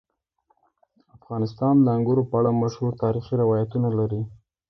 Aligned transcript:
افغانستان 1.17 1.75
د 1.81 1.87
انګورو 1.97 2.23
په 2.29 2.35
اړه 2.39 2.59
مشهور 2.61 2.91
تاریخي 3.03 3.33
روایتونه 3.43 3.87
لري. 3.99 4.21